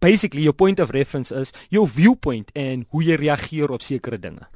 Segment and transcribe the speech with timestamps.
[0.00, 4.48] basically your point of reference is your viewpoint en hoe jy reageer op sekere dinge.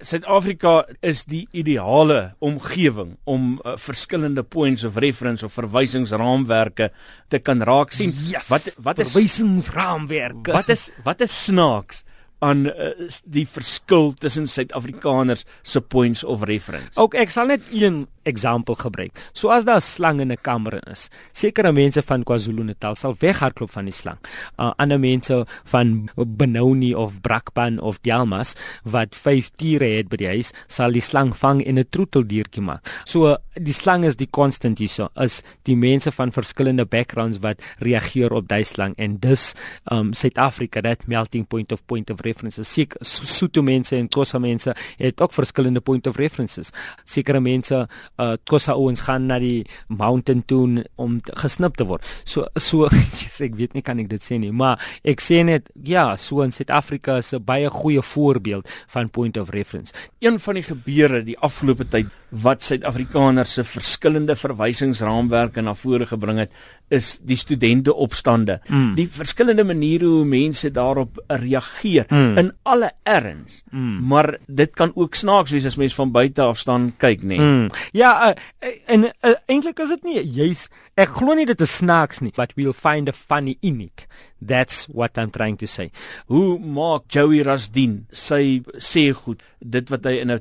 [0.00, 6.88] Suid-Afrika is die ideale omgewing om uh, verskillende points of reference of verwysingsraamwerke
[7.28, 8.14] te kan raak sien.
[8.30, 10.54] Yes, wat wat is verwysingsraamwerke?
[10.56, 12.04] Wat is wat is snaaks
[12.40, 16.96] aan uh, die verskil tussen Suid-Afrikaners se points of reference?
[17.00, 19.30] Ook ek sal net een voorbeeld gebruik.
[19.32, 23.70] So as daar 'n slang in 'n kamer is, sekere mense van KwaZulu-Natal sal weghardloop
[23.70, 24.18] van die slang.
[24.58, 30.26] Uh, ander mense van Benoni of Brakpan of Delmas wat vyf tiere het by die
[30.26, 33.02] huis, sal die slang vang en 'n troeteldiertjie maak.
[33.04, 35.08] So die slang is die konstant hierso.
[35.16, 39.54] Is die mense van verskillende backgrounds wat reageer op daai slang en dus
[39.90, 42.70] um Suid-Afrika that melting point of point of references.
[42.70, 46.72] Sek Sotho mense en Xhosa mense het ook verskillende point of references.
[47.04, 47.84] Sekere mense
[48.20, 52.06] uh Xhosa ouens gaan na die mountain toe om gesnip te word.
[52.24, 52.88] So so
[53.46, 56.52] ek weet nie kan ek dit sê nie, maar ek sê net ja, so in
[56.54, 59.92] Suid-Afrika is 'n baie goeie voorbeeld van point of reference.
[60.20, 66.38] Een van die gebeure die afgelope tyd wat Suid-Afrikaners se verskillende verwysingsraamwerke na vore gebring
[66.44, 66.52] het,
[66.90, 68.60] is die studente opstande.
[68.68, 68.94] Mm.
[68.98, 72.19] Die verskillende maniere hoe mense daarop reageer mm.
[72.38, 73.62] In alle erns.
[73.70, 74.06] Mm.
[74.06, 77.36] Maar dit kan ook snaaks wees as mens van buite af staan kyk, nê.
[77.36, 77.38] Nee.
[77.38, 77.70] Mm.
[77.92, 80.68] Ja, uh, en uh, eintlik is dit nie juis
[81.00, 84.06] ek glo nie dit is snaaks nie, but we'll find a funny in it.
[84.40, 85.90] That's what I'm trying to say.
[86.32, 90.40] Hoe maak Joey Rasdien sy sê goed dit wat hy in 'n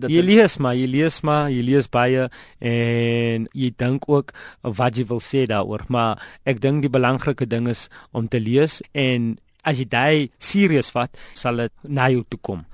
[0.00, 2.28] dit Jy lees maar, jy lees maar, jy lees baie
[2.60, 4.32] en jy dink ook
[4.62, 8.82] wat jy wil sê daaroor, maar ek dink die belangrike ding is om te lees
[8.92, 12.64] en as jy dit serieus vat, sal dit na jou toe kom.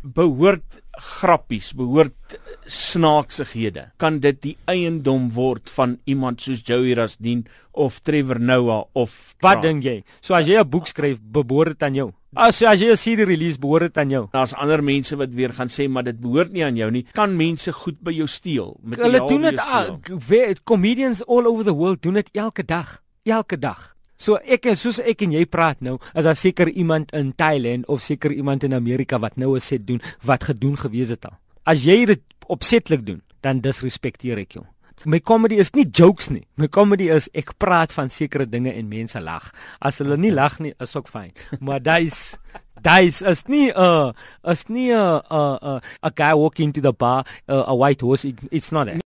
[0.00, 2.36] Behoort grappies, behoort
[2.70, 3.90] snaaksighede.
[4.00, 9.62] Kan dit die eiendom word van iemand soos Joey Rasdien of Trevor Noah of Wat
[9.64, 10.00] dink jy?
[10.20, 12.12] So as jy 'n boek skryf, behoort dit aan jou.
[12.36, 14.28] As as jy 'n CD release, behoort dit aan jou.
[14.32, 17.06] Daar's ander mense wat weer gaan sê maar dit behoort nie aan jou nie.
[17.12, 18.78] Kan mense goed by jou steel?
[18.90, 23.02] Hulle doen dit comedians all over the world doen dit elke dag.
[23.24, 23.96] Elke dag.
[24.20, 27.86] So ek en soos ek en jy praat nou, is daar seker iemand in Thailand
[27.88, 31.38] of seker iemand in Amerika wat nou 'n set doen wat gedoen gewees het al.
[31.64, 34.64] As jy dit opsetlik doen, dan disrespekteer ek jou.
[35.04, 36.44] My comedy is nie jokes nie.
[36.56, 39.52] My comedy is ek praat van sekere dinge en mense lag.
[39.80, 41.32] As hulle nie lag nie, is ook fyn.
[41.66, 42.36] Maar daai's
[42.82, 44.12] daai's is nie 'n uh,
[44.52, 48.24] is nie 'n 'n uh, a guy walking to the bar uh, a white horse
[48.50, 48.96] it's not that.